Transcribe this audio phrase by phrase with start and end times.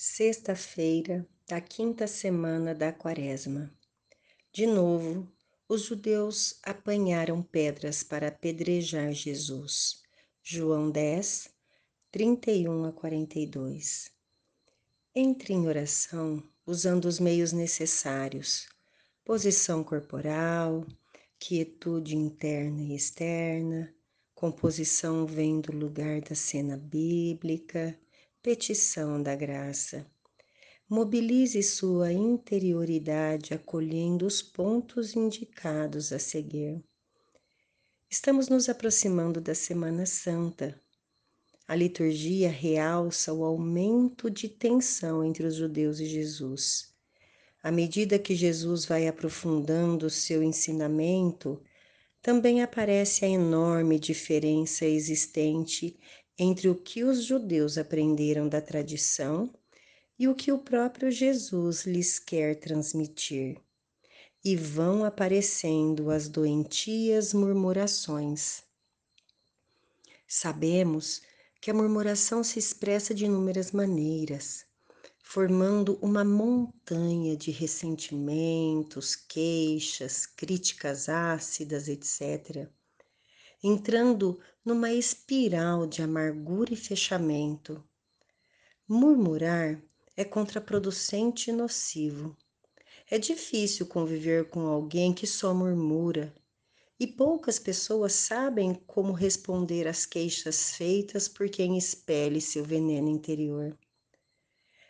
[0.00, 3.76] Sexta-feira da quinta semana da Quaresma.
[4.52, 5.28] De novo,
[5.68, 10.00] os judeus apanharam pedras para apedrejar Jesus.
[10.40, 11.50] João 10,
[12.12, 14.12] 31 a 42.
[15.16, 18.68] Entre em oração usando os meios necessários:
[19.24, 20.86] posição corporal,
[21.40, 23.92] quietude interna e externa,
[24.32, 27.98] composição vem do lugar da cena bíblica
[28.48, 30.06] petição da graça.
[30.88, 36.82] Mobilize sua interioridade acolhendo os pontos indicados a seguir.
[38.08, 40.80] Estamos nos aproximando da Semana Santa.
[41.66, 46.94] A liturgia realça o aumento de tensão entre os judeus e Jesus.
[47.62, 51.62] À medida que Jesus vai aprofundando seu ensinamento,
[52.22, 55.98] também aparece a enorme diferença existente
[56.38, 59.52] entre o que os judeus aprenderam da tradição
[60.16, 63.60] e o que o próprio Jesus lhes quer transmitir.
[64.44, 68.62] E vão aparecendo as doentias murmurações.
[70.28, 71.22] Sabemos
[71.60, 74.64] que a murmuração se expressa de inúmeras maneiras,
[75.18, 82.70] formando uma montanha de ressentimentos, queixas, críticas ácidas, etc
[83.62, 87.82] entrando numa espiral de amargura e fechamento.
[88.86, 89.82] Murmurar
[90.16, 92.36] é contraproducente e nocivo.
[93.10, 96.34] É difícil conviver com alguém que só murmura,
[97.00, 103.78] e poucas pessoas sabem como responder às queixas feitas por quem expele seu veneno interior.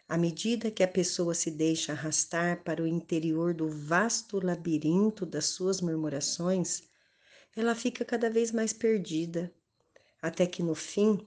[0.09, 5.47] À medida que a pessoa se deixa arrastar para o interior do vasto labirinto das
[5.47, 6.88] suas murmurações,
[7.61, 9.53] ela fica cada vez mais perdida,
[10.23, 11.27] até que no fim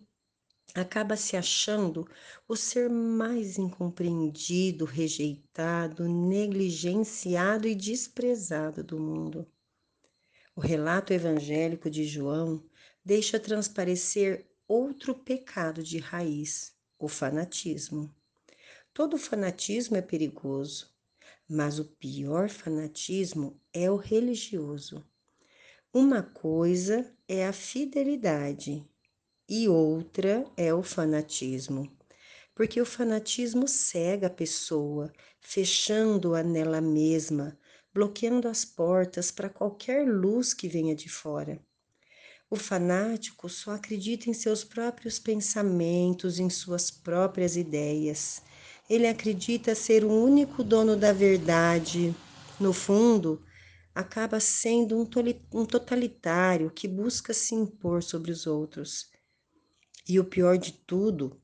[0.74, 2.08] acaba se achando
[2.48, 9.46] o ser mais incompreendido, rejeitado, negligenciado e desprezado do mundo.
[10.56, 12.64] O relato evangélico de João
[13.04, 18.10] deixa transparecer outro pecado de raiz, o fanatismo.
[18.94, 20.96] Todo fanatismo é perigoso,
[21.46, 25.06] mas o pior fanatismo é o religioso.
[25.94, 28.82] Uma coisa é a fidelidade
[29.50, 31.92] e outra é o fanatismo,
[32.56, 37.60] porque o fanatismo cega a pessoa, fechando-a nela mesma,
[37.94, 41.60] bloqueando as portas para qualquer luz que venha de fora.
[42.50, 48.42] O fanático só acredita em seus próprios pensamentos, em suas próprias ideias.
[48.90, 52.16] Ele acredita ser o único dono da verdade.
[52.58, 53.44] No fundo,
[53.94, 54.98] acaba sendo
[55.54, 59.12] um totalitário que busca se impor sobre os outros.
[60.08, 61.42] E o pior de tudo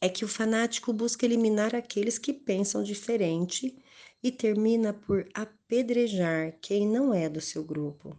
[0.00, 3.76] é que o fanático busca eliminar aqueles que pensam diferente
[4.22, 8.18] e termina por apedrejar quem não é do seu grupo.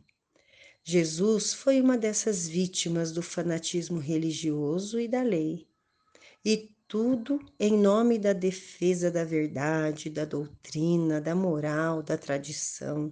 [0.84, 5.68] Jesus foi uma dessas vítimas do fanatismo religioso e da lei.
[6.44, 13.12] E tudo em nome da defesa da verdade, da doutrina, da moral, da tradição.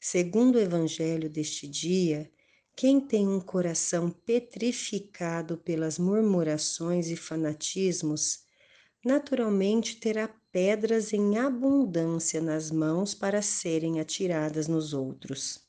[0.00, 2.30] Segundo o evangelho deste dia,
[2.74, 8.40] quem tem um coração petrificado pelas murmurações e fanatismos,
[9.04, 15.60] naturalmente terá pedras em abundância nas mãos para serem atiradas nos outros.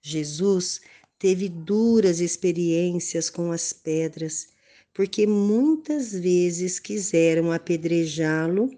[0.00, 0.80] Jesus
[1.18, 4.48] teve duras experiências com as pedras,
[4.94, 8.70] porque muitas vezes quiseram apedrejá-lo,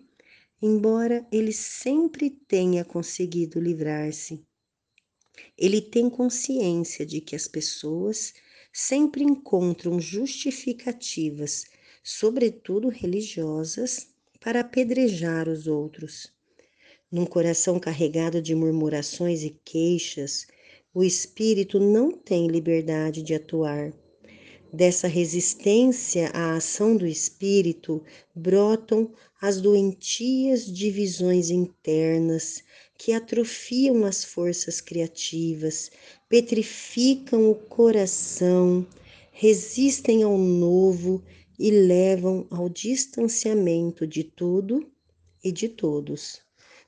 [0.61, 4.45] embora ele sempre tenha conseguido livrar-se.
[5.57, 8.35] Ele tem consciência de que as pessoas
[8.73, 11.67] sempre encontram justificativas,
[12.03, 14.09] sobretudo religiosas,
[14.41, 16.33] para apedrejar os outros.
[17.11, 20.47] Num coração carregado de murmurações e queixas,
[20.95, 23.93] o espírito não tem liberdade de atuar.
[24.73, 28.03] Dessa resistência à ação do espírito
[28.35, 32.65] brotam as doentias divisões internas,
[33.05, 35.91] que atrofiam as forças criativas,
[36.29, 38.87] petrificam o coração,
[39.33, 41.21] resistem ao novo
[41.59, 44.89] e levam ao distanciamento de tudo
[45.43, 46.43] e de todos.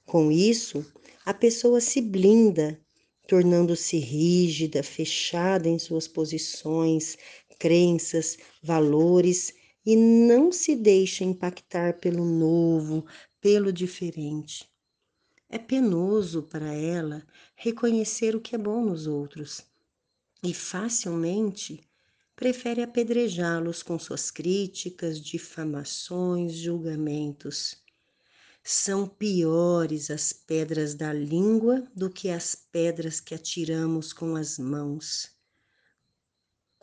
[0.07, 0.87] Com isso,
[1.27, 2.81] a pessoa se blinda,
[3.27, 7.19] tornando-se rígida, fechada em suas posições,
[7.59, 9.53] crenças, valores
[9.85, 13.05] e não se deixa impactar pelo novo,
[13.41, 14.73] pelo diferente.
[15.55, 17.25] É penoso para ela
[17.55, 19.63] reconhecer o que é bom nos outros
[20.43, 21.81] e facilmente
[22.35, 27.81] prefere apedrejá-los com suas críticas, difamações, julgamentos.
[28.65, 35.34] São piores as pedras da língua do que as pedras que atiramos com as mãos.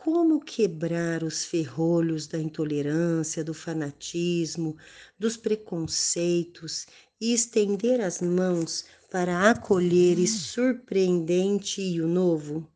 [0.04, 4.76] Como quebrar os ferrolhos da intolerância, do fanatismo,
[5.18, 6.88] dos preconceitos
[7.22, 12.68] e estender as mãos para acolher e surpreendente e o novo?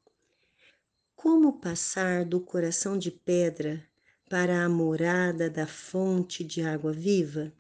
[1.16, 3.84] Como passar do coração de pedra
[4.30, 7.52] para a morada da fonte de água viva?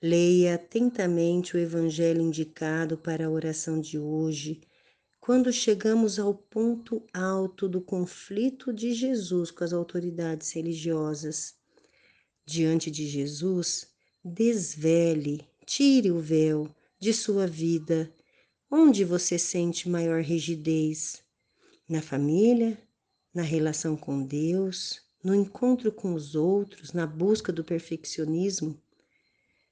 [0.00, 4.62] Leia atentamente o evangelho indicado para a oração de hoje,
[5.26, 11.56] quando chegamos ao ponto alto do conflito de Jesus com as autoridades religiosas.
[12.46, 13.88] Diante de Jesus,
[14.24, 18.08] desvele, tire o véu de sua vida.
[18.70, 21.20] Onde você sente maior rigidez?
[21.88, 22.80] Na família,
[23.34, 28.80] na relação com Deus, no encontro com os outros, na busca do perfeccionismo?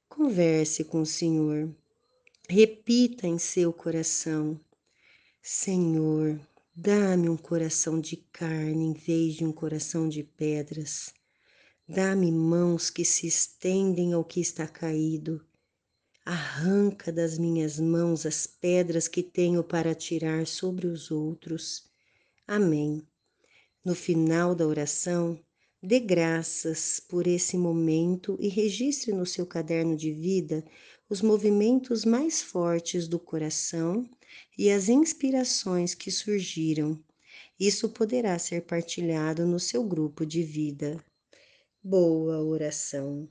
[0.09, 1.73] Converse com o Senhor.
[2.49, 4.59] Repita em seu coração:
[5.47, 6.41] Senhor,
[6.75, 11.13] dá-me um coração de carne em vez de um coração de pedras.
[11.87, 15.45] Dá-me mãos que se estendem ao que está caído.
[16.25, 21.91] Arranca das minhas mãos as pedras que tenho para tirar sobre os outros.
[22.49, 23.07] Amém.
[23.85, 25.39] No final da oração,
[25.87, 30.65] Dê graças por esse momento e registre no seu caderno de vida
[31.09, 34.09] os movimentos mais fortes do coração
[34.57, 36.99] e as inspirações que surgiram.
[37.59, 41.03] Isso poderá ser partilhado no seu grupo de vida.
[41.83, 43.29] Boa oração.